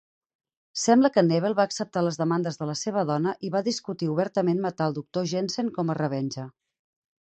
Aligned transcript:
Sembla 0.83 1.11
que 1.17 1.23
Nebel 1.25 1.55
va 1.59 1.65
acceptar 1.69 2.03
les 2.07 2.17
demandes 2.21 2.57
de 2.61 2.69
la 2.69 2.75
seva 2.79 3.03
dona 3.11 3.33
i 3.49 3.51
va 3.57 3.63
discutir 3.69 4.09
obertament 4.15 4.65
matar 4.65 4.89
el 4.93 4.97
doctor 4.97 5.29
Jensen 5.35 5.71
com 5.77 5.93
a 5.95 5.99
revenja. 6.01 6.49